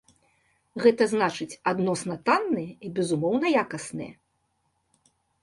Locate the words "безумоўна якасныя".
2.97-4.13